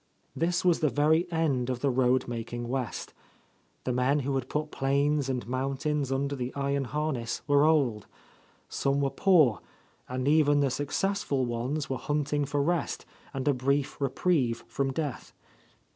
This 0.35 0.65
was 0.65 0.79
the 0.79 0.89
very 0.89 1.31
end 1.31 1.69
of 1.69 1.81
the 1.81 1.91
road 1.91 2.27
making— 2.27 2.61
t68— 2.63 2.69
A 2.69 2.73
Lost 2.73 2.81
Lady 2.81 2.85
West; 2.85 3.13
the 3.83 3.93
men 3.93 4.19
who 4.21 4.33
had 4.33 4.49
put 4.49 4.71
plains 4.71 5.29
and 5.29 5.47
moun 5.47 5.77
tains 5.77 6.11
under 6.11 6.35
the 6.35 6.51
iron 6.55 6.85
harness 6.85 7.43
were 7.47 7.65
old; 7.65 8.07
some 8.67 8.99
were 8.99 9.11
poor, 9.11 9.59
and 10.09 10.27
even 10.27 10.59
the 10.59 10.71
successful 10.71 11.45
ones; 11.45 11.87
were 11.87 11.99
hunting 11.99 12.45
for 12.45 12.63
rest 12.63 13.05
and 13.31 13.47
a 13.47 13.53
brief 13.53 14.01
reprieve 14.01 14.63
from 14.67 14.91
death. 14.91 15.33